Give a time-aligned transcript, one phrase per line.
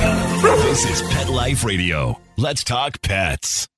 [0.00, 2.18] This is Pet Life Radio.
[2.38, 3.68] Let's talk pets.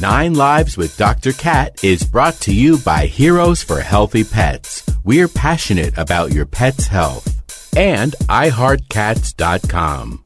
[0.00, 1.32] Nine Lives with Dr.
[1.32, 4.82] Cat is brought to you by Heroes for Healthy Pets.
[5.04, 7.28] We're passionate about your pet's health.
[7.76, 10.23] And iHeartCats.com.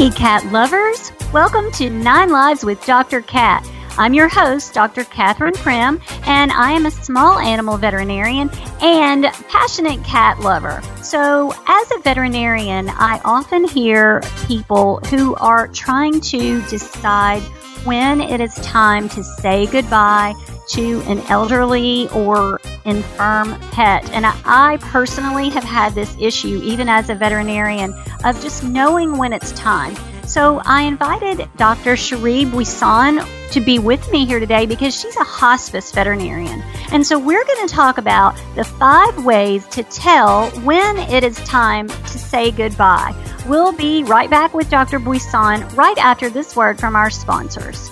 [0.00, 1.12] Hey, cat lovers!
[1.30, 3.20] Welcome to Nine Lives with Dr.
[3.20, 3.70] Cat.
[3.98, 5.04] I'm your host, Dr.
[5.04, 8.48] Catherine Prim, and I am a small animal veterinarian
[8.80, 10.80] and passionate cat lover.
[11.02, 17.42] So, as a veterinarian, I often hear people who are trying to decide
[17.84, 20.32] when it is time to say goodbye
[20.68, 24.08] to an elderly or infirm pet.
[24.10, 29.32] And I, personally have had this issue, even as a veterinarian, of just knowing when
[29.32, 29.94] it's time.
[30.26, 31.96] So I invited Dr.
[31.96, 36.62] Cherie Buisson to be with me here today because she's a hospice veterinarian.
[36.92, 41.36] And so we're going to talk about the five ways to tell when it is
[41.38, 43.14] time to say goodbye.
[43.48, 45.00] We'll be right back with Dr.
[45.00, 47.90] Buisson right after this word from our sponsors.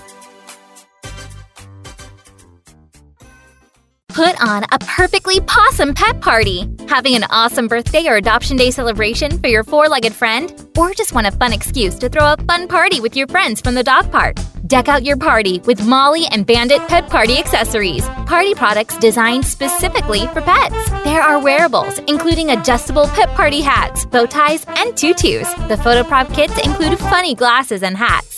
[4.09, 6.69] Put on a perfectly possum pet party.
[6.89, 10.53] Having an awesome birthday or adoption day celebration for your four legged friend?
[10.77, 13.75] Or just want a fun excuse to throw a fun party with your friends from
[13.75, 14.37] the dog park?
[14.67, 18.06] Deck out your party with Molly and Bandit Pet Party accessories.
[18.27, 20.91] Party products designed specifically for pets.
[21.05, 25.53] There are wearables, including adjustable pet party hats, bow ties, and tutus.
[25.69, 28.38] The photo prop kits include funny glasses and hats.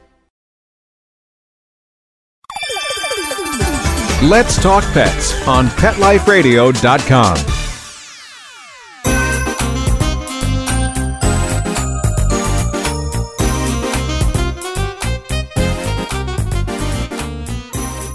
[4.23, 7.37] Let's Talk Pets on PetLifeRadio.com.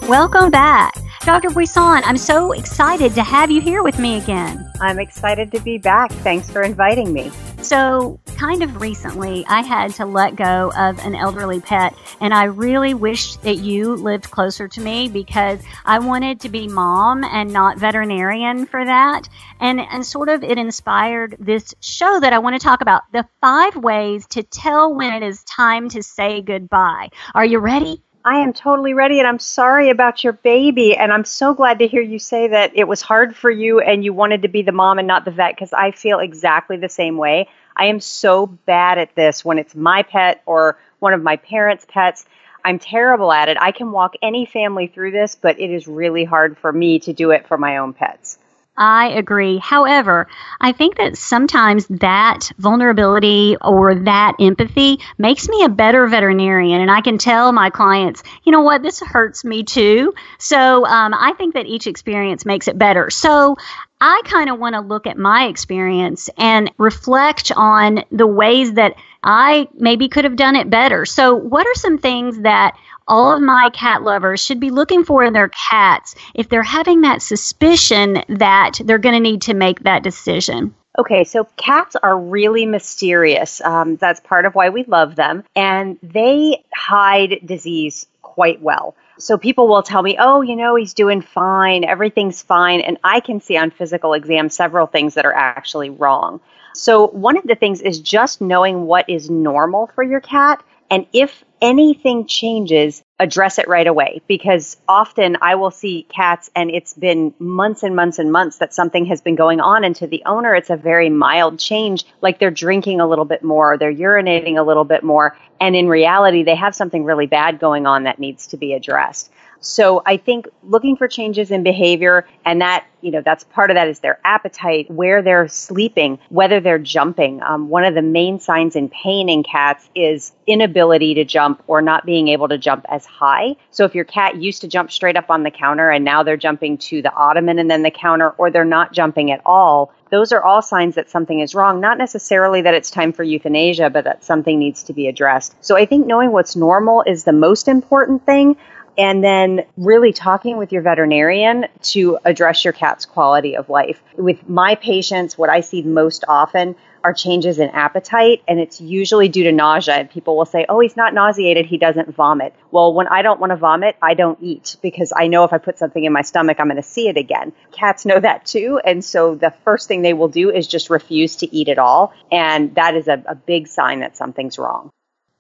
[0.09, 0.95] Welcome back.
[1.23, 1.49] Dr.
[1.49, 4.71] Buisson, I'm so excited to have you here with me again.
[4.81, 6.13] I'm excited to be back.
[6.13, 7.33] Thanks for inviting me.
[7.67, 12.45] So, kind of recently, I had to let go of an elderly pet, and I
[12.45, 17.53] really wish that you lived closer to me because I wanted to be mom and
[17.53, 19.29] not veterinarian for that.
[19.59, 23.27] And, and sort of it inspired this show that I want to talk about the
[23.41, 27.09] five ways to tell when it is time to say goodbye.
[27.35, 28.01] Are you ready?
[28.27, 30.97] I am totally ready, and I'm sorry about your baby.
[30.97, 34.05] And I'm so glad to hear you say that it was hard for you and
[34.05, 36.89] you wanted to be the mom and not the vet because I feel exactly the
[36.89, 37.49] same way.
[37.77, 41.87] I am so bad at this when it's my pet or one of my parents'
[41.89, 42.27] pets.
[42.65, 43.59] I'm terrible at it.
[43.61, 47.13] I can walk any family through this, but it is really hard for me to
[47.13, 48.39] do it for my own pets.
[48.79, 49.57] I agree.
[49.57, 50.29] However,
[50.61, 56.81] I think that sometimes that vulnerability or that empathy makes me a better veterinarian.
[56.83, 60.13] And I can tell my clients, you know what, this hurts me too.
[60.39, 63.09] So um, I think that each experience makes it better.
[63.09, 63.57] So
[64.01, 68.95] I kind of want to look at my experience and reflect on the ways that
[69.23, 71.07] I maybe could have done it better.
[71.07, 72.77] So, what are some things that
[73.09, 77.03] all of my cat lovers should be looking for in their cats if they're having
[77.03, 80.75] that suspicion that they're going to need to make that decision?
[80.99, 83.61] Okay, so cats are really mysterious.
[83.61, 88.95] Um, that's part of why we love them, and they hide disease quite well.
[89.19, 92.81] So people will tell me, oh, you know, he's doing fine, everything's fine.
[92.81, 96.41] And I can see on physical exam several things that are actually wrong.
[96.75, 100.63] So one of the things is just knowing what is normal for your cat.
[100.91, 106.71] And if anything changes, address it right away because often I will see cats and
[106.71, 109.85] it's been months and months and months that something has been going on.
[109.85, 113.43] And to the owner, it's a very mild change, like they're drinking a little bit
[113.43, 115.37] more, or they're urinating a little bit more.
[115.61, 119.33] And in reality, they have something really bad going on that needs to be addressed.
[119.61, 123.75] So I think looking for changes in behavior and that, you know, that's part of
[123.75, 127.43] that is their appetite, where they're sleeping, whether they're jumping.
[127.43, 131.83] Um, one of the main signs in pain in cats is inability to jump or
[131.83, 133.57] not being able to jump as high.
[133.71, 136.37] So if your cat used to jump straight up on the counter and now they're
[136.37, 140.33] jumping to the ottoman and then the counter, or they're not jumping at all, those
[140.33, 141.81] are all signs that something is wrong.
[141.81, 145.57] Not necessarily that it's time for euthanasia, but that something needs to be addressed.
[145.65, 148.57] So I think knowing what's normal is the most important thing
[148.99, 154.03] and then really talking with your veterinarian to address your cat's quality of life.
[154.17, 159.29] With my patients, what I see most often are changes in appetite, and it's usually
[159.29, 159.95] due to nausea.
[159.95, 162.53] And people will say, Oh, he's not nauseated, he doesn't vomit.
[162.73, 165.59] Well, when I don't want to vomit, I don't eat because I know if I
[165.59, 167.53] put something in my stomach, I'm going to see it again.
[167.71, 168.81] Cats know that too.
[168.85, 172.13] And so the first thing they will do is just refuse to eat at all.
[172.33, 174.91] And that is a, a big sign that something's wrong.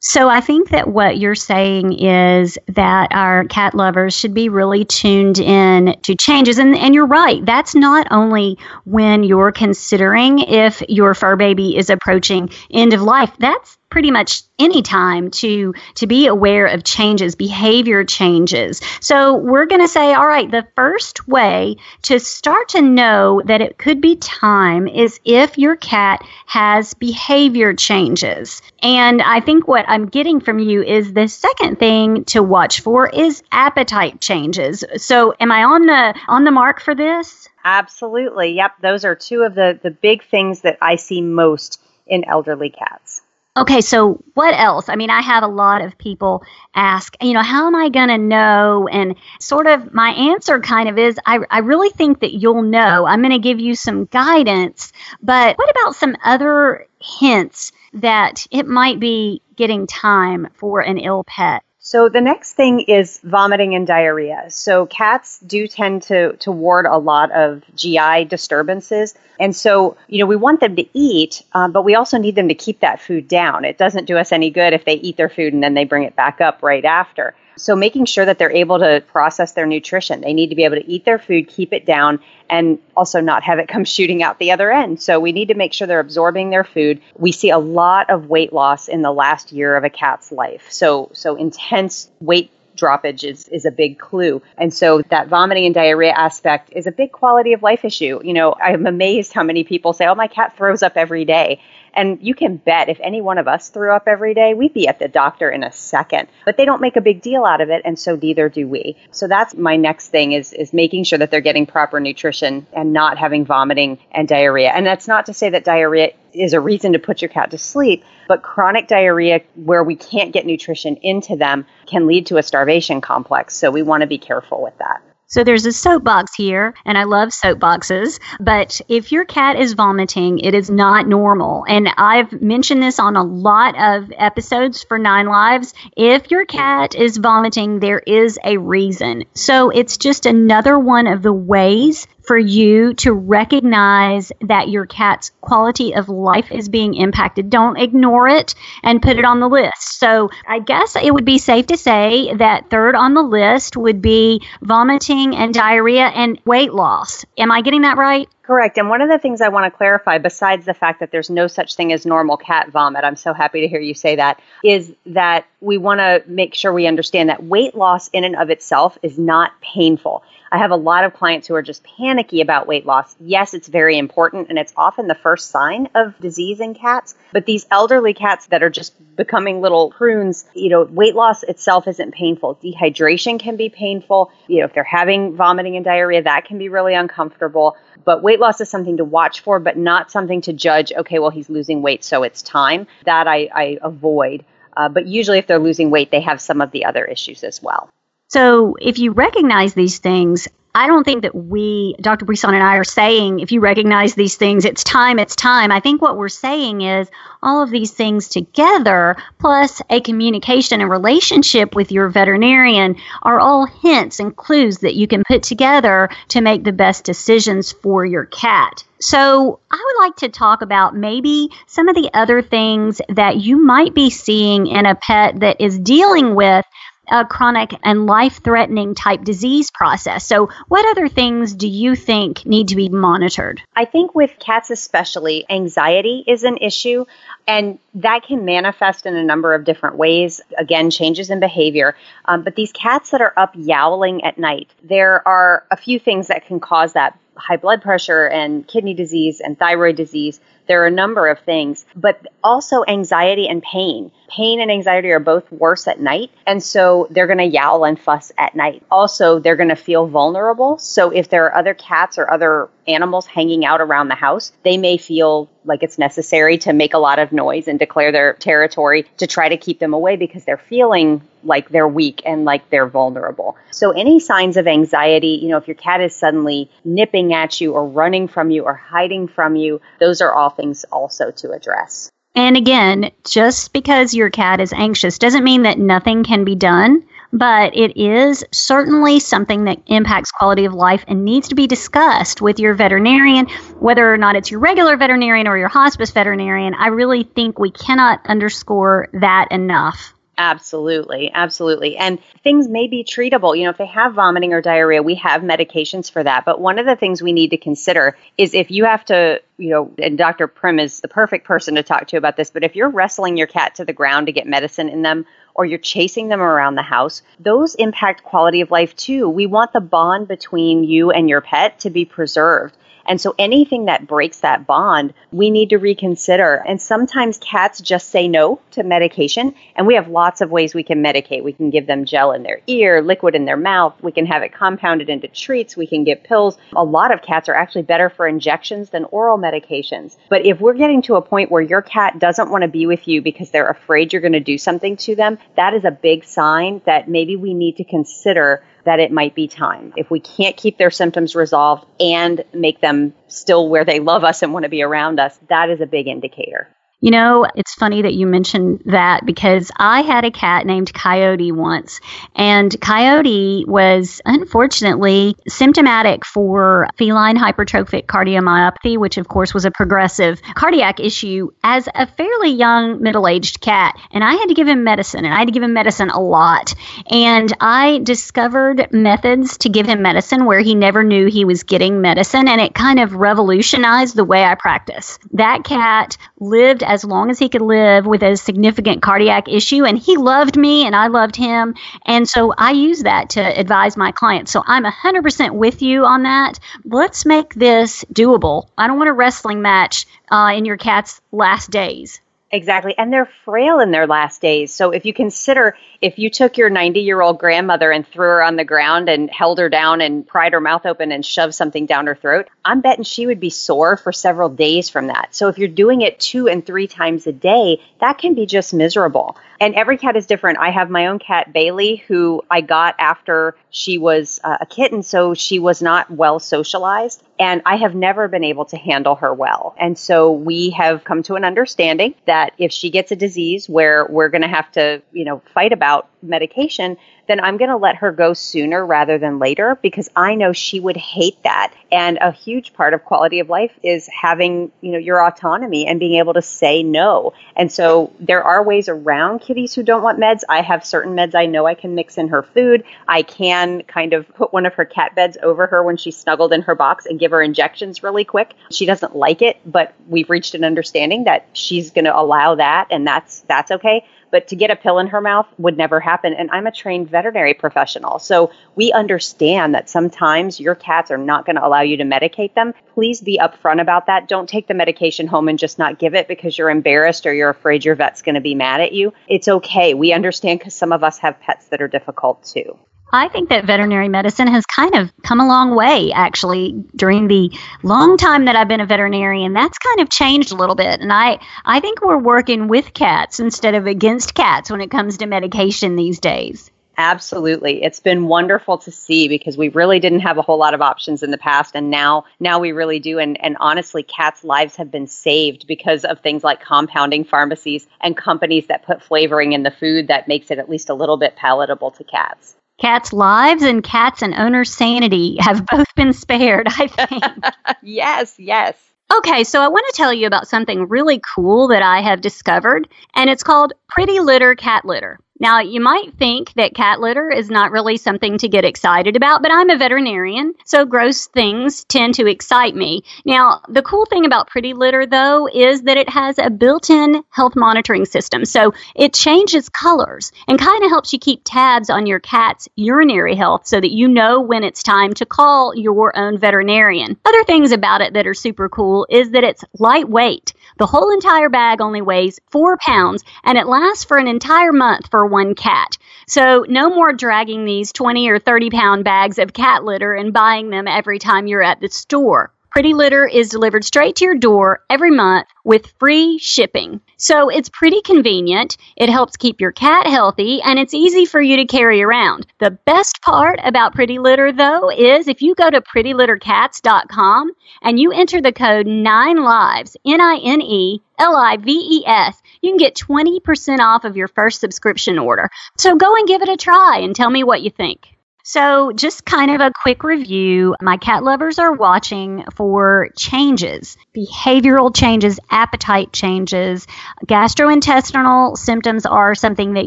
[0.00, 4.84] So I think that what you're saying is that our cat lovers should be really
[4.84, 6.58] tuned in to changes.
[6.58, 7.44] And, and you're right.
[7.44, 13.32] That's not only when you're considering if your fur baby is approaching end of life.
[13.38, 18.82] That's pretty much any time to to be aware of changes behavior changes.
[19.00, 23.62] So we're going to say all right the first way to start to know that
[23.62, 28.60] it could be time is if your cat has behavior changes.
[28.82, 33.08] And i think what i'm getting from you is the second thing to watch for
[33.08, 34.84] is appetite changes.
[34.98, 37.48] So am i on the on the mark for this?
[37.64, 38.52] Absolutely.
[38.52, 38.72] Yep.
[38.82, 43.22] Those are two of the the big things that i see most in elderly cats
[43.56, 44.90] Okay, so what else?
[44.90, 46.44] I mean, I have a lot of people
[46.74, 48.86] ask, you know, how am I going to know?
[48.86, 53.06] And sort of my answer kind of is I, I really think that you'll know.
[53.06, 54.92] I'm going to give you some guidance,
[55.22, 61.24] but what about some other hints that it might be getting time for an ill
[61.24, 61.62] pet?
[61.86, 64.46] So the next thing is vomiting and diarrhea.
[64.48, 69.14] So cats do tend to, to ward a lot of GI disturbances.
[69.38, 72.48] And so, you know, we want them to eat, um, but we also need them
[72.48, 73.64] to keep that food down.
[73.64, 76.02] It doesn't do us any good if they eat their food and then they bring
[76.02, 77.36] it back up right after.
[77.56, 80.20] So, making sure that they're able to process their nutrition.
[80.20, 82.20] They need to be able to eat their food, keep it down,
[82.50, 85.00] and also not have it come shooting out the other end.
[85.00, 87.00] So, we need to make sure they're absorbing their food.
[87.16, 90.66] We see a lot of weight loss in the last year of a cat's life.
[90.70, 94.42] So, so intense weight droppage is, is a big clue.
[94.56, 98.20] And so that vomiting and diarrhea aspect is a big quality of life issue.
[98.22, 101.60] You know, I'm amazed how many people say, oh, my cat throws up every day.
[101.96, 104.86] And you can bet if any one of us threw up every day, we'd be
[104.86, 106.28] at the doctor in a second.
[106.44, 108.96] But they don't make a big deal out of it, and so neither do we.
[109.10, 112.92] So that's my next thing is is making sure that they're getting proper nutrition and
[112.92, 114.70] not having vomiting and diarrhea.
[114.70, 117.58] And that's not to say that diarrhea is a reason to put your cat to
[117.58, 122.42] sleep, but chronic diarrhea where we can't get nutrition into them can lead to a
[122.42, 123.56] starvation complex.
[123.56, 125.02] So we want to be careful with that.
[125.28, 128.20] So there's a soapbox here, and I love soapboxes.
[128.38, 131.64] But if your cat is vomiting, it is not normal.
[131.68, 135.74] And I've mentioned this on a lot of episodes for Nine Lives.
[135.96, 139.24] If your cat is vomiting, there is a reason.
[139.34, 145.30] So it's just another one of the ways for you to recognize that your cat's
[145.40, 147.50] quality of life is being impacted.
[147.50, 149.98] Don't ignore it and put it on the list.
[149.98, 154.02] So I guess it would be safe to say that third on the list would
[154.02, 157.24] be vomiting and diarrhea and weight loss.
[157.38, 158.28] Am I getting that right?
[158.42, 158.78] Correct.
[158.78, 161.48] And one of the things I want to clarify, besides the fact that there's no
[161.48, 164.92] such thing as normal cat vomit, I'm so happy to hear you say that, is
[165.06, 168.98] that we want to make sure we understand that weight loss in and of itself
[169.02, 170.22] is not painful.
[170.50, 173.14] I have a lot of clients who are just panicky about weight loss.
[173.20, 177.14] Yes, it's very important and it's often the first sign of disease in cats.
[177.32, 181.88] But these elderly cats that are just becoming little prunes, you know, weight loss itself
[181.88, 182.58] isn't painful.
[182.62, 184.30] Dehydration can be painful.
[184.46, 187.76] You know, if they're having vomiting and diarrhea, that can be really uncomfortable.
[188.04, 191.30] But weight loss is something to watch for, but not something to judge, okay, well,
[191.30, 192.86] he's losing weight, so it's time.
[193.04, 194.44] That I, I avoid.
[194.76, 197.62] Uh, but usually, if they're losing weight, they have some of the other issues as
[197.62, 197.90] well.
[198.28, 202.26] So if you recognize these things, I don't think that we, Dr.
[202.26, 205.72] Buisson and I, are saying if you recognize these things, it's time, it's time.
[205.72, 207.08] I think what we're saying is
[207.42, 213.64] all of these things together, plus a communication and relationship with your veterinarian, are all
[213.64, 218.26] hints and clues that you can put together to make the best decisions for your
[218.26, 218.84] cat.
[219.00, 223.62] So, I would like to talk about maybe some of the other things that you
[223.62, 226.64] might be seeing in a pet that is dealing with
[227.08, 230.26] a chronic and life threatening type disease process.
[230.26, 233.62] So, what other things do you think need to be monitored?
[233.74, 237.04] I think with cats, especially, anxiety is an issue,
[237.46, 240.40] and that can manifest in a number of different ways.
[240.58, 241.96] Again, changes in behavior.
[242.24, 246.28] Um, but these cats that are up yowling at night, there are a few things
[246.28, 250.40] that can cause that high blood pressure and kidney disease and thyroid disease.
[250.66, 254.10] There are a number of things, but also anxiety and pain.
[254.28, 256.30] Pain and anxiety are both worse at night.
[256.46, 258.82] And so they're going to yowl and fuss at night.
[258.90, 260.78] Also, they're going to feel vulnerable.
[260.78, 264.76] So if there are other cats or other animals hanging out around the house, they
[264.76, 269.04] may feel like it's necessary to make a lot of noise and declare their territory
[269.18, 272.88] to try to keep them away because they're feeling like they're weak and like they're
[272.88, 273.56] vulnerable.
[273.70, 277.72] So, any signs of anxiety, you know, if your cat is suddenly nipping at you
[277.72, 282.10] or running from you or hiding from you, those are all things also to address.
[282.34, 287.02] And again, just because your cat is anxious doesn't mean that nothing can be done
[287.32, 292.40] but it is certainly something that impacts quality of life and needs to be discussed
[292.40, 293.46] with your veterinarian,
[293.78, 296.74] whether or not it's your regular veterinarian or your hospice veterinarian.
[296.74, 300.14] I really think we cannot underscore that enough.
[300.38, 301.96] Absolutely, absolutely.
[301.96, 303.56] And things may be treatable.
[303.56, 306.44] You know, if they have vomiting or diarrhea, we have medications for that.
[306.44, 309.70] But one of the things we need to consider is if you have to, you
[309.70, 310.46] know, and Dr.
[310.46, 313.46] Prim is the perfect person to talk to about this, but if you're wrestling your
[313.46, 315.24] cat to the ground to get medicine in them,
[315.54, 319.26] or you're chasing them around the house, those impact quality of life too.
[319.26, 322.76] We want the bond between you and your pet to be preserved.
[323.08, 326.62] And so anything that breaks that bond, we need to reconsider.
[326.66, 329.54] And sometimes cats just say no to medication.
[329.74, 331.42] And we have lots of ways we can medicate.
[331.42, 333.94] We can give them gel in their ear, liquid in their mouth.
[334.02, 335.76] We can have it compounded into treats.
[335.76, 336.56] We can give pills.
[336.74, 340.16] A lot of cats are actually better for injections than oral medications.
[340.28, 343.08] But if we're getting to a point where your cat doesn't want to be with
[343.08, 346.24] you because they're afraid you're going to do something to them, that is a big
[346.24, 349.92] sign that maybe we need to consider that it might be time.
[349.96, 354.42] If we can't keep their symptoms resolved and make them still where they love us
[354.42, 356.68] and want to be around us, that is a big indicator.
[357.00, 361.52] You know, it's funny that you mentioned that because I had a cat named Coyote
[361.52, 362.00] once,
[362.34, 370.40] and Coyote was unfortunately symptomatic for feline hypertrophic cardiomyopathy, which of course was a progressive
[370.54, 373.94] cardiac issue as a fairly young middle aged cat.
[374.10, 376.20] And I had to give him medicine, and I had to give him medicine a
[376.20, 376.74] lot.
[377.10, 382.00] And I discovered methods to give him medicine where he never knew he was getting
[382.00, 385.18] medicine, and it kind of revolutionized the way I practice.
[385.32, 389.84] That cat lived as long as he could live with a significant cardiac issue.
[389.84, 391.74] And he loved me and I loved him.
[392.04, 394.52] And so I use that to advise my clients.
[394.52, 396.58] So I'm 100% with you on that.
[396.84, 398.68] Let's make this doable.
[398.76, 402.20] I don't want a wrestling match uh, in your cat's last days.
[402.52, 402.96] Exactly.
[402.96, 404.72] And they're frail in their last days.
[404.72, 408.42] So if you consider if you took your 90 year old grandmother and threw her
[408.42, 411.86] on the ground and held her down and pried her mouth open and shoved something
[411.86, 415.34] down her throat, I'm betting she would be sore for several days from that.
[415.34, 418.72] So if you're doing it two and three times a day, that can be just
[418.72, 419.36] miserable.
[419.60, 420.58] And every cat is different.
[420.58, 425.02] I have my own cat, Bailey, who I got after she was uh, a kitten,
[425.02, 427.22] so she was not well socialized.
[427.38, 429.74] And I have never been able to handle her well.
[429.78, 434.06] And so we have come to an understanding that if she gets a disease where
[434.08, 436.96] we're going to have to, you know, fight about medication,
[437.28, 440.80] then I'm going to let her go sooner rather than later because I know she
[440.80, 441.74] would hate that.
[441.90, 446.00] And a huge part of quality of life is having, you know, your autonomy and
[446.00, 447.32] being able to say no.
[447.56, 450.40] And so there are ways around kitties who don't want meds.
[450.48, 452.84] I have certain meds I know I can mix in her food.
[453.06, 456.52] I can kind of put one of her cat beds over her when she's snuggled
[456.52, 458.54] in her box and give her injections really quick.
[458.70, 462.88] She doesn't like it, but we've reached an understanding that she's going to allow that
[462.90, 466.32] and that's that's okay but to get a pill in her mouth would never happen.
[466.32, 468.18] And I'm a trained veterinary professional.
[468.18, 472.54] So we understand that sometimes your cats are not going to allow you to medicate
[472.54, 472.74] them.
[472.94, 474.28] Please be upfront about that.
[474.28, 477.50] Don't take the medication home and just not give it because you're embarrassed or you're
[477.50, 479.12] afraid your vet's going to be mad at you.
[479.28, 479.94] It's okay.
[479.94, 482.78] We understand because some of us have pets that are difficult too.
[483.12, 487.50] I think that veterinary medicine has kind of come a long way, actually, during the
[487.82, 489.52] long time that I've been a veterinarian.
[489.52, 491.00] That's kind of changed a little bit.
[491.00, 495.18] And I, I think we're working with cats instead of against cats when it comes
[495.18, 496.70] to medication these days.
[496.98, 497.82] Absolutely.
[497.82, 501.22] It's been wonderful to see because we really didn't have a whole lot of options
[501.22, 504.90] in the past and now now we really do and and honestly cats lives have
[504.90, 509.70] been saved because of things like compounding pharmacies and companies that put flavoring in the
[509.70, 512.56] food that makes it at least a little bit palatable to cats.
[512.78, 517.24] Cats' lives and cats and owners' sanity have both been spared, I think.
[517.82, 518.76] yes, yes.
[519.16, 522.88] Okay, so I want to tell you about something really cool that I have discovered,
[523.14, 525.18] and it's called Pretty Litter Cat Litter.
[525.38, 529.42] Now, you might think that cat litter is not really something to get excited about,
[529.42, 533.02] but I'm a veterinarian, so gross things tend to excite me.
[533.24, 537.22] Now, the cool thing about Pretty Litter, though, is that it has a built in
[537.30, 538.46] health monitoring system.
[538.46, 543.34] So it changes colors and kind of helps you keep tabs on your cat's urinary
[543.34, 547.16] health so that you know when it's time to call your own veterinarian.
[547.26, 550.54] Other things about it that are super cool is that it's lightweight.
[550.78, 555.10] The whole entire bag only weighs four pounds and it lasts for an entire month
[555.10, 555.96] for one cat.
[556.28, 560.70] So no more dragging these 20 or 30 pound bags of cat litter and buying
[560.70, 562.52] them every time you're at the store.
[562.76, 567.00] Pretty Litter is delivered straight to your door every month with free shipping.
[567.16, 568.76] So it's pretty convenient.
[568.98, 572.46] It helps keep your cat healthy and it's easy for you to carry around.
[572.58, 578.12] The best part about Pretty Litter though is if you go to prettylittercats.com and you
[578.12, 585.18] enter the code 9lives, N-I-N-E L-I-V-E-S, you can get 20% off of your first subscription
[585.18, 585.48] order.
[585.78, 588.15] So go and give it a try and tell me what you think.
[588.48, 590.76] So, just kind of a quick review.
[590.80, 596.86] My cat lovers are watching for changes, behavioral changes, appetite changes.
[597.26, 599.86] Gastrointestinal symptoms are something that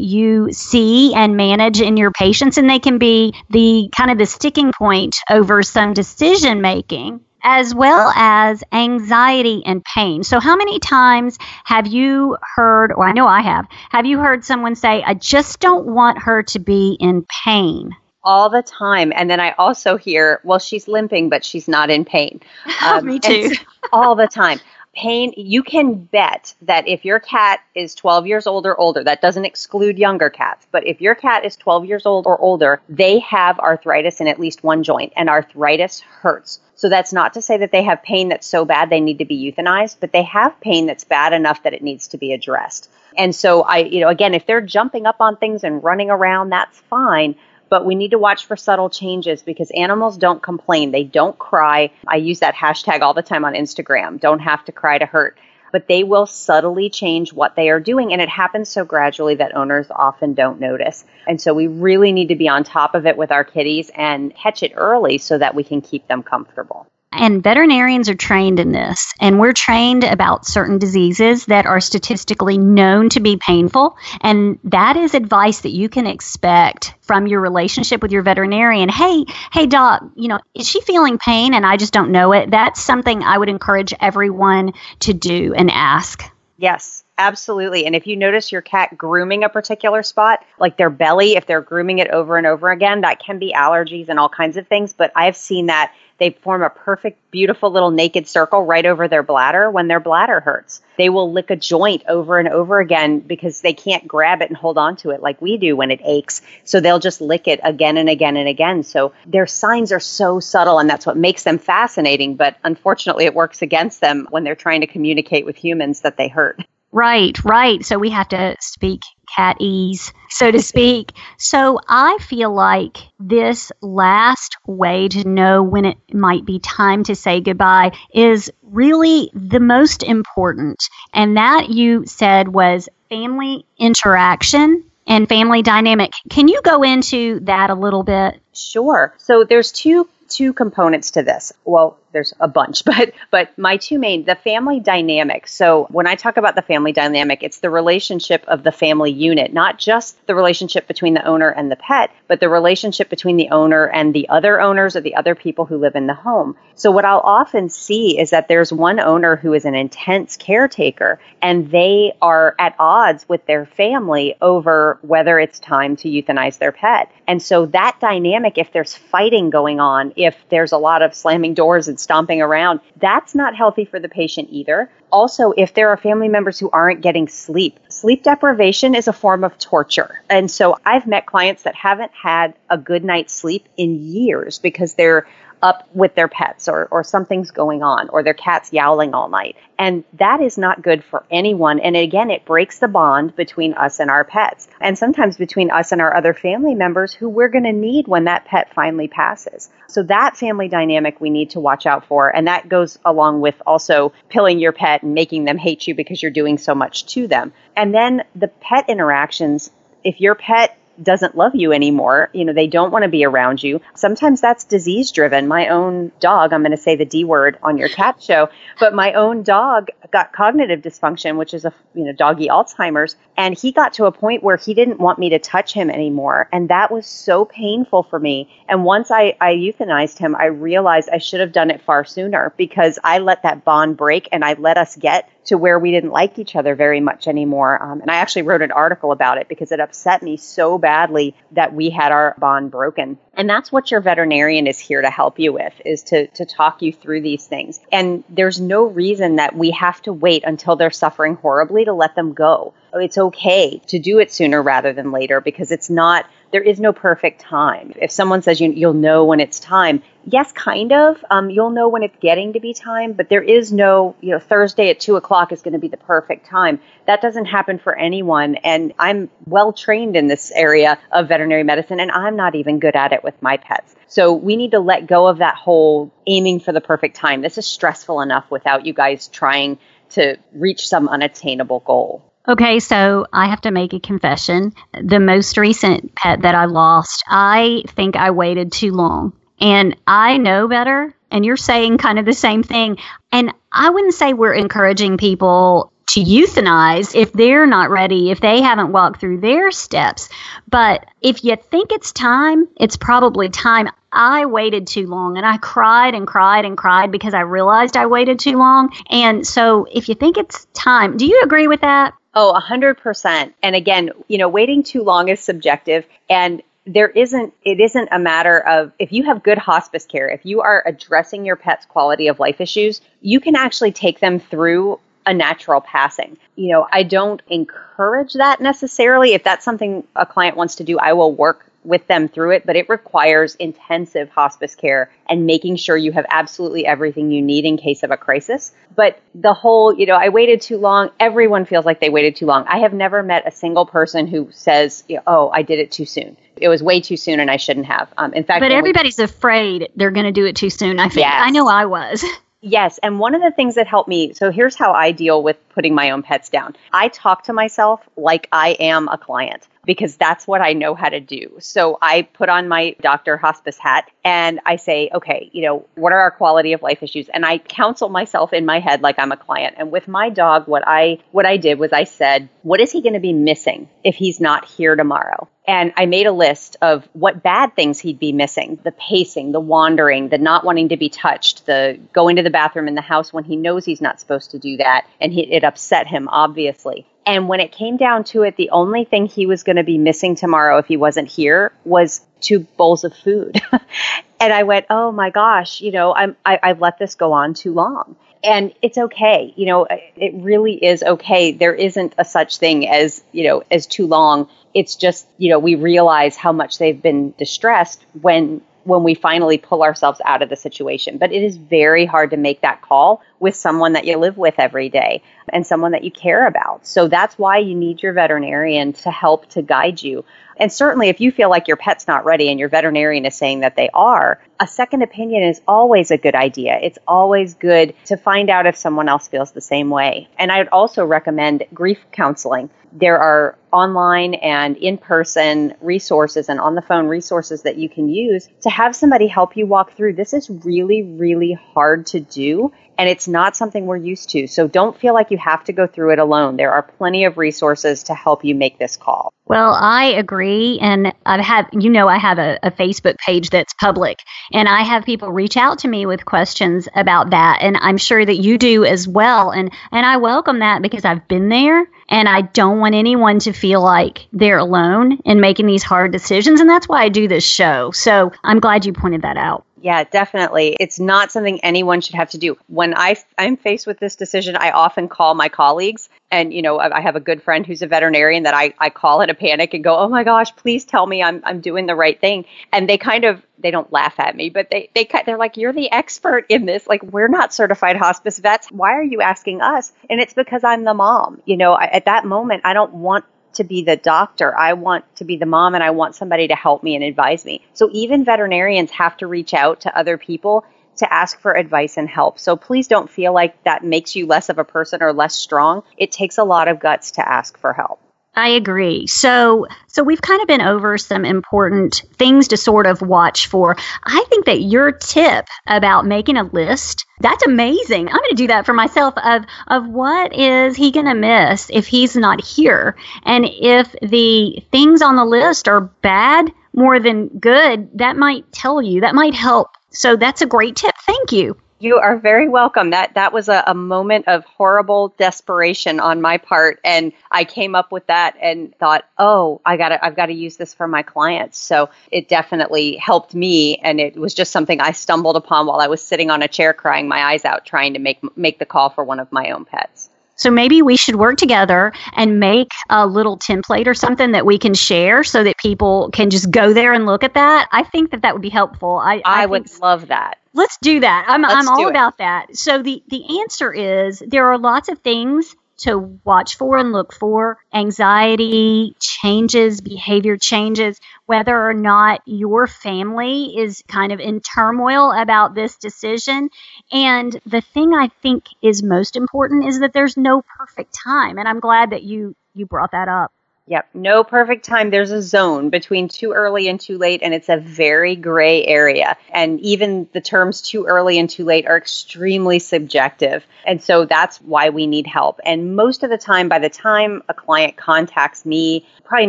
[0.00, 4.26] you see and manage in your patients, and they can be the kind of the
[4.26, 10.22] sticking point over some decision making as well as anxiety and pain.
[10.22, 14.44] So, how many times have you heard, or I know I have, have you heard
[14.44, 17.96] someone say, I just don't want her to be in pain?
[18.22, 19.12] All the time.
[19.14, 22.40] And then I also hear, well, she's limping, but she's not in pain.
[22.82, 23.52] Um, Me too.
[23.92, 24.58] all the time.
[24.94, 29.20] Pain, you can bet that if your cat is 12 years old or older, that
[29.20, 33.18] doesn't exclude younger cats, but if your cat is 12 years old or older, they
[33.20, 36.60] have arthritis in at least one joint, and arthritis hurts.
[36.74, 39.26] So that's not to say that they have pain that's so bad they need to
[39.26, 42.90] be euthanized, but they have pain that's bad enough that it needs to be addressed.
[43.16, 46.48] And so I, you know, again, if they're jumping up on things and running around,
[46.48, 47.36] that's fine
[47.70, 50.90] but we need to watch for subtle changes because animals don't complain.
[50.90, 51.92] They don't cry.
[52.06, 54.20] I use that hashtag all the time on Instagram.
[54.20, 55.38] Don't have to cry to hurt.
[55.72, 58.12] But they will subtly change what they are doing.
[58.12, 61.04] And it happens so gradually that owners often don't notice.
[61.28, 64.34] And so we really need to be on top of it with our kitties and
[64.34, 66.88] catch it early so that we can keep them comfortable.
[67.12, 69.12] And veterinarians are trained in this.
[69.20, 73.96] And we're trained about certain diseases that are statistically known to be painful.
[74.20, 78.88] And that is advice that you can expect from your relationship with your veterinarian.
[78.88, 82.50] Hey, hey, doc, you know, is she feeling pain and I just don't know it?
[82.50, 86.22] That's something I would encourage everyone to do and ask.
[86.58, 87.84] Yes, Absolutely.
[87.84, 91.60] And if you notice your cat grooming a particular spot, like their belly, if they're
[91.60, 94.94] grooming it over and over again, that can be allergies and all kinds of things.
[94.94, 99.22] But I've seen that they form a perfect, beautiful little naked circle right over their
[99.22, 100.82] bladder when their bladder hurts.
[100.98, 104.56] They will lick a joint over and over again because they can't grab it and
[104.56, 106.42] hold on to it like we do when it aches.
[106.64, 108.82] So they'll just lick it again and again and again.
[108.82, 112.36] So their signs are so subtle, and that's what makes them fascinating.
[112.36, 116.28] But unfortunately, it works against them when they're trying to communicate with humans that they
[116.28, 116.60] hurt.
[116.92, 117.84] Right, right.
[117.84, 119.00] So we have to speak
[119.34, 121.12] cat ease, so to speak.
[121.38, 127.14] So I feel like this last way to know when it might be time to
[127.14, 130.82] say goodbye is really the most important.
[131.12, 136.12] And that you said was family interaction and family dynamic.
[136.30, 138.40] Can you go into that a little bit?
[138.54, 139.14] Sure.
[139.18, 141.52] So there's two two components to this.
[141.64, 145.48] Well, there's a bunch, but but my two main the family dynamic.
[145.48, 149.52] So when I talk about the family dynamic, it's the relationship of the family unit,
[149.52, 153.50] not just the relationship between the owner and the pet, but the relationship between the
[153.50, 156.56] owner and the other owners or the other people who live in the home.
[156.74, 161.20] So what I'll often see is that there's one owner who is an intense caretaker
[161.42, 166.72] and they are at odds with their family over whether it's time to euthanize their
[166.72, 167.12] pet.
[167.26, 171.54] And so that dynamic if there's fighting going on, if there's a lot of slamming
[171.54, 172.80] doors and stomping around.
[172.96, 174.90] That's not healthy for the patient either.
[175.10, 179.44] Also, if there are family members who aren't getting sleep, sleep deprivation is a form
[179.44, 180.22] of torture.
[180.28, 184.94] And so I've met clients that haven't had a good night's sleep in years because
[184.94, 185.26] they're
[185.62, 189.56] up with their pets or, or something's going on or their cat's yowling all night.
[189.78, 191.80] And that is not good for anyone.
[191.80, 195.92] And again, it breaks the bond between us and our pets and sometimes between us
[195.92, 199.70] and our other family members who we're going to need when that pet finally passes.
[199.88, 202.34] So that family dynamic we need to watch out for.
[202.34, 206.22] And that goes along with also pilling your pet and making them hate you because
[206.22, 207.52] you're doing so much to them.
[207.76, 209.70] And then the pet interactions
[210.02, 212.30] if your pet doesn't love you anymore.
[212.32, 213.80] You know, they don't want to be around you.
[213.94, 215.48] Sometimes that's disease driven.
[215.48, 218.94] My own dog, I'm going to say the D word on your cat show, but
[218.94, 223.16] my own dog got cognitive dysfunction, which is a, you know, doggy Alzheimer's.
[223.36, 226.48] And he got to a point where he didn't want me to touch him anymore.
[226.52, 228.50] And that was so painful for me.
[228.68, 232.52] And once I, I euthanized him, I realized I should have done it far sooner
[232.56, 236.10] because I let that bond break and I let us get to where we didn't
[236.10, 237.82] like each other very much anymore.
[237.82, 241.34] Um, and I actually wrote an article about it because it upset me so badly
[241.52, 243.18] that we had our bond broken.
[243.40, 246.82] And that's what your veterinarian is here to help you with, is to, to talk
[246.82, 247.80] you through these things.
[247.90, 252.14] And there's no reason that we have to wait until they're suffering horribly to let
[252.14, 252.74] them go.
[252.92, 256.92] It's okay to do it sooner rather than later because it's not there is no
[256.92, 257.92] perfect time.
[258.00, 261.24] If someone says you, will know when it's time, yes, kind of.
[261.30, 264.40] Um, you'll know when it's getting to be time, but there is no, you know,
[264.40, 266.80] Thursday at two o'clock is going to be the perfect time.
[267.06, 268.56] That doesn't happen for anyone.
[268.56, 272.96] And I'm well trained in this area of veterinary medicine, and I'm not even good
[272.96, 273.94] at it with my pets.
[274.06, 277.42] So we need to let go of that whole aiming for the perfect time.
[277.42, 279.78] This is stressful enough without you guys trying
[280.10, 282.24] to reach some unattainable goal.
[282.48, 284.72] Okay, so I have to make a confession.
[285.00, 289.34] The most recent pet that I lost, I think I waited too long.
[289.60, 291.14] And I know better.
[291.30, 292.96] And you're saying kind of the same thing.
[293.30, 298.60] And I wouldn't say we're encouraging people to euthanize if they're not ready, if they
[298.60, 300.28] haven't walked through their steps.
[300.68, 303.88] But if you think it's time, it's probably time.
[304.12, 308.06] I waited too long and I cried and cried and cried because I realized I
[308.06, 308.90] waited too long.
[309.08, 312.14] And so if you think it's time, do you agree with that?
[312.34, 313.52] Oh, 100%.
[313.62, 316.06] And again, you know, waiting too long is subjective.
[316.28, 320.46] And there isn't it isn't a matter of if you have good hospice care if
[320.46, 324.98] you are addressing your pet's quality of life issues you can actually take them through
[325.26, 330.56] a natural passing you know i don't encourage that necessarily if that's something a client
[330.56, 334.74] wants to do i will work with them through it, but it requires intensive hospice
[334.74, 338.72] care and making sure you have absolutely everything you need in case of a crisis.
[338.94, 342.46] But the whole, you know, I waited too long, everyone feels like they waited too
[342.46, 342.66] long.
[342.68, 346.36] I have never met a single person who says, oh, I did it too soon.
[346.56, 348.12] It was way too soon and I shouldn't have.
[348.18, 350.98] Um, in fact, but everybody's we, afraid they're going to do it too soon.
[350.98, 351.34] I think yes.
[351.34, 352.24] I know I was.
[352.62, 352.98] Yes.
[352.98, 355.94] And one of the things that helped me so here's how I deal with putting
[355.94, 360.46] my own pets down I talk to myself like I am a client because that's
[360.46, 361.56] what I know how to do.
[361.60, 366.12] So I put on my doctor hospice hat and I say, okay, you know, what
[366.12, 367.30] are our quality of life issues?
[367.30, 369.76] And I counsel myself in my head like I'm a client.
[369.78, 373.00] And with my dog, what I what I did was I said, what is he
[373.00, 375.48] going to be missing if he's not here tomorrow?
[375.70, 379.60] And I made a list of what bad things he'd be missing the pacing, the
[379.60, 383.32] wandering, the not wanting to be touched, the going to the bathroom in the house
[383.32, 385.06] when he knows he's not supposed to do that.
[385.20, 387.06] And he, it upset him, obviously.
[387.24, 389.96] And when it came down to it, the only thing he was going to be
[389.96, 393.62] missing tomorrow if he wasn't here was two bowls of food.
[394.40, 397.54] and I went, oh my gosh, you know, I'm, I, I've let this go on
[397.54, 398.16] too long.
[398.42, 399.52] And it's okay.
[399.56, 401.52] You know, uh, it really is okay.
[401.52, 404.48] There isn't a such thing as, you know, as too long.
[404.72, 409.58] It's just, you know, we realize how much they've been distressed when when we finally
[409.58, 411.18] pull ourselves out of the situation.
[411.18, 414.54] But it is very hard to make that call with someone that you live with
[414.58, 416.86] every day and someone that you care about.
[416.86, 420.24] So that's why you need your veterinarian to help to guide you.
[420.60, 423.60] And certainly, if you feel like your pet's not ready and your veterinarian is saying
[423.60, 426.78] that they are, a second opinion is always a good idea.
[426.80, 430.28] It's always good to find out if someone else feels the same way.
[430.38, 432.68] And I'd also recommend grief counseling.
[432.92, 438.08] There are online and in person resources and on the phone resources that you can
[438.08, 440.14] use to have somebody help you walk through.
[440.14, 444.46] This is really, really hard to do and it's not something we're used to.
[444.46, 446.58] So don't feel like you have to go through it alone.
[446.58, 449.32] There are plenty of resources to help you make this call.
[449.46, 450.78] Well, I agree.
[450.82, 454.18] And I've had, you know, I have a, a, Facebook page that's public,
[454.52, 457.60] and I have people reach out to me with questions about that.
[457.62, 459.50] And I'm sure that you do as well.
[459.50, 463.52] And, and I welcome that because I've been there and I don't want anyone to
[463.52, 466.60] feel like they're alone in making these hard decisions.
[466.60, 467.92] And that's why I do this show.
[467.92, 469.64] So I'm glad you pointed that out.
[469.82, 470.76] Yeah, definitely.
[470.78, 472.58] It's not something anyone should have to do.
[472.66, 476.10] When I, I'm faced with this decision, I often call my colleagues.
[476.30, 479.22] And, you know, I have a good friend who's a veterinarian that I, I call
[479.22, 481.94] in a panic and go, oh my gosh, please tell me I'm, I'm doing the
[481.94, 482.44] right thing.
[482.72, 485.72] And they kind of, they don't laugh at me, but they, they, they're like, you're
[485.72, 486.86] the expert in this.
[486.86, 488.70] Like, we're not certified hospice vets.
[488.70, 489.92] Why are you asking us?
[490.10, 491.40] And it's because I'm the mom.
[491.46, 493.24] You know, I, at that moment, I don't want
[493.60, 494.56] to be the doctor.
[494.56, 497.44] I want to be the mom and I want somebody to help me and advise
[497.44, 497.62] me.
[497.74, 500.64] So even veterinarians have to reach out to other people
[500.96, 502.38] to ask for advice and help.
[502.38, 505.82] So please don't feel like that makes you less of a person or less strong.
[505.98, 508.00] It takes a lot of guts to ask for help.
[508.34, 509.08] I agree.
[509.08, 513.76] So, so we've kind of been over some important things to sort of watch for.
[514.04, 518.08] I think that your tip about making a list, that's amazing.
[518.08, 521.70] I'm going to do that for myself of of what is he going to miss
[521.72, 522.96] if he's not here?
[523.24, 528.80] And if the things on the list are bad more than good, that might tell
[528.80, 529.70] you, that might help.
[529.90, 530.94] So that's a great tip.
[531.04, 531.56] Thank you.
[531.82, 532.90] You are very welcome.
[532.90, 537.74] That that was a, a moment of horrible desperation on my part, and I came
[537.74, 541.02] up with that and thought, oh, I got I've got to use this for my
[541.02, 541.56] clients.
[541.56, 545.86] So it definitely helped me, and it was just something I stumbled upon while I
[545.86, 548.90] was sitting on a chair crying my eyes out trying to make make the call
[548.90, 550.10] for one of my own pets.
[550.40, 554.58] So maybe we should work together and make a little template or something that we
[554.58, 557.68] can share so that people can just go there and look at that.
[557.72, 558.96] I think that that would be helpful.
[558.96, 560.38] I, I, I would love that.
[560.54, 561.26] Let's do that.
[561.28, 562.56] I'm, I'm all about that.
[562.56, 567.12] So the, the answer is there are lots of things to watch for and look
[567.12, 575.12] for anxiety changes, behavior changes, whether or not your family is kind of in turmoil
[575.12, 576.50] about this decision.
[576.92, 581.38] And the thing I think is most important is that there's no perfect time.
[581.38, 583.32] And I'm glad that you you brought that up.
[583.70, 584.90] Yep, no perfect time.
[584.90, 589.16] There's a zone between too early and too late, and it's a very gray area.
[589.32, 593.46] And even the terms too early and too late are extremely subjective.
[593.64, 595.38] And so that's why we need help.
[595.44, 599.28] And most of the time, by the time a client contacts me, probably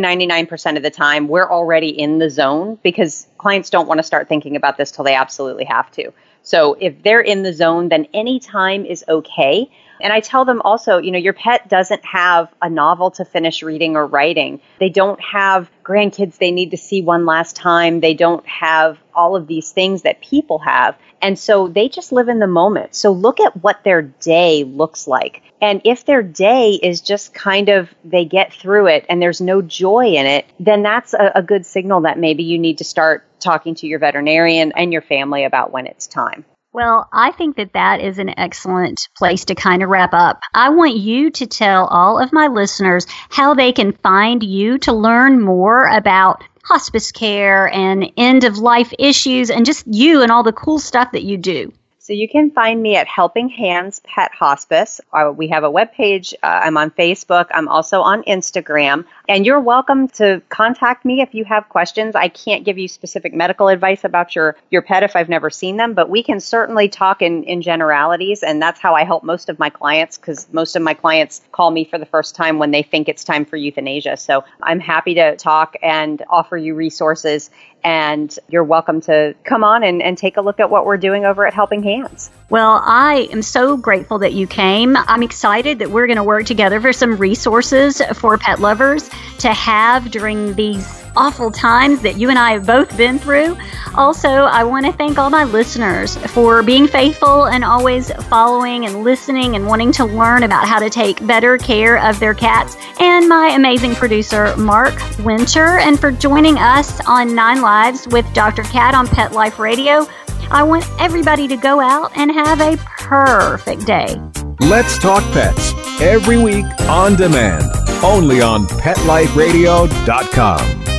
[0.00, 4.28] 99% of the time, we're already in the zone because clients don't want to start
[4.28, 6.12] thinking about this till they absolutely have to.
[6.42, 9.70] So if they're in the zone, then any time is okay.
[10.02, 13.62] And I tell them also, you know, your pet doesn't have a novel to finish
[13.62, 14.60] reading or writing.
[14.80, 18.00] They don't have grandkids they need to see one last time.
[18.00, 20.96] They don't have all of these things that people have.
[21.20, 22.94] And so they just live in the moment.
[22.94, 25.42] So look at what their day looks like.
[25.60, 29.62] And if their day is just kind of they get through it and there's no
[29.62, 33.24] joy in it, then that's a, a good signal that maybe you need to start
[33.38, 36.44] talking to your veterinarian and your family about when it's time.
[36.72, 40.40] Well, I think that that is an excellent place to kind of wrap up.
[40.54, 44.92] I want you to tell all of my listeners how they can find you to
[44.92, 50.42] learn more about hospice care and end of life issues and just you and all
[50.42, 51.72] the cool stuff that you do.
[52.04, 55.00] So you can find me at Helping Hands Pet Hospice.
[55.12, 56.34] Uh, we have a webpage.
[56.42, 57.46] Uh, I'm on Facebook.
[57.52, 59.04] I'm also on Instagram.
[59.28, 62.16] And you're welcome to contact me if you have questions.
[62.16, 65.76] I can't give you specific medical advice about your, your pet if I've never seen
[65.76, 68.42] them, but we can certainly talk in, in generalities.
[68.42, 71.70] And that's how I help most of my clients because most of my clients call
[71.70, 74.16] me for the first time when they think it's time for euthanasia.
[74.16, 77.48] So I'm happy to talk and offer you resources
[77.84, 81.24] and you're welcome to come on and, and take a look at what we're doing
[81.24, 82.30] over at Helping Hands.
[82.50, 84.96] Well, I am so grateful that you came.
[84.96, 89.52] I'm excited that we're going to work together for some resources for pet lovers to
[89.52, 93.56] have during these awful times that you and I have both been through.
[93.94, 99.04] Also, I want to thank all my listeners for being faithful and always following and
[99.04, 103.28] listening and wanting to learn about how to take better care of their cats, and
[103.28, 108.62] my amazing producer, Mark Winter, and for joining us on Nine Lives with Dr.
[108.62, 110.06] Cat on Pet Life Radio.
[110.50, 114.16] I want everybody to go out and have a perfect day.
[114.60, 117.64] Let's Talk Pets every week on demand,
[118.02, 120.91] only on PetLifeRadio.com.